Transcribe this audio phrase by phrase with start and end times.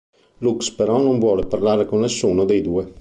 [0.39, 2.91] Lux però non vuole parlare con nessuno dei due.